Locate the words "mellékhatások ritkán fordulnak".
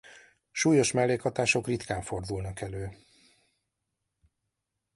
0.91-2.61